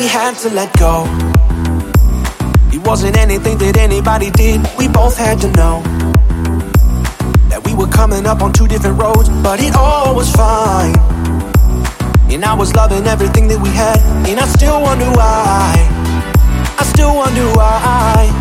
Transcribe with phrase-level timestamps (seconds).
[0.00, 1.04] we had to let go.
[2.72, 5.82] It wasn't anything that anybody did, we both had to know.
[7.50, 10.96] That we were coming up on two different roads, but it all was fine.
[12.32, 15.74] And I was loving everything that we had, and I still wonder why.
[16.78, 18.39] I still wonder why.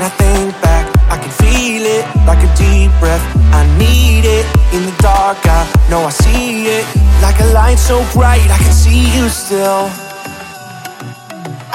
[0.00, 3.20] When I think back, I can feel it like a deep breath.
[3.52, 5.36] I need it in the dark.
[5.44, 6.86] I know I see it
[7.20, 8.48] like a light so bright.
[8.48, 9.90] I can see you still.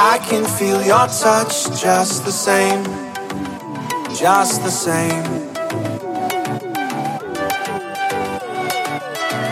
[0.01, 2.83] I can feel your touch just the same,
[4.15, 5.23] just the same.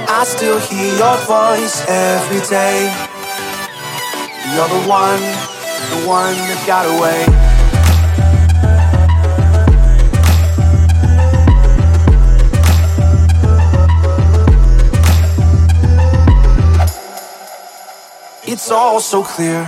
[0.10, 2.90] I still hear your voice every day.
[4.50, 5.22] You're the one,
[5.94, 7.53] the one that got away.
[18.54, 19.66] It's all so clear.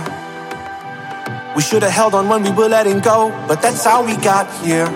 [1.56, 4.46] We should have held on when we were letting go, but that's how we got
[4.64, 4.86] here.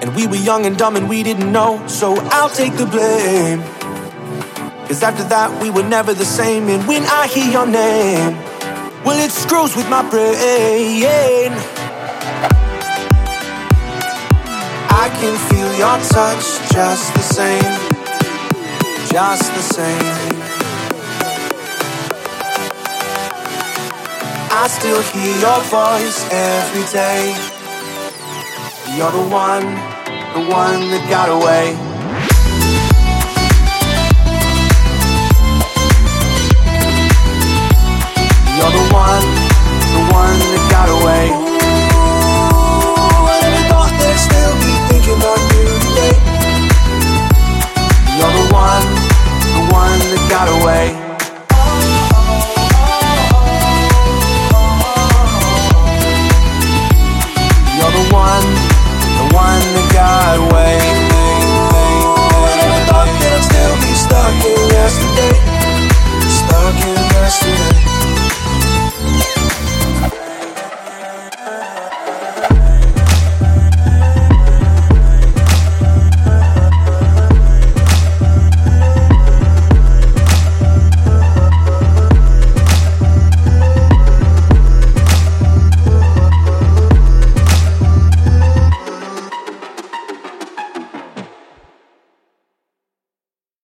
[0.00, 3.60] And we were young and dumb and we didn't know, so I'll take the blame.
[4.88, 6.70] Cause after that, we were never the same.
[6.70, 8.38] And when I hear your name,
[9.04, 11.52] well, it screws with my brain.
[15.04, 17.74] I can feel your touch just the same,
[19.12, 20.65] just the same.
[24.58, 27.36] I still hear your voice every day.
[28.96, 29.66] You're the one,
[30.32, 31.85] the one that got away.